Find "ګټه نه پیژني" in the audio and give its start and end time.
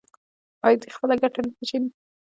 1.21-1.89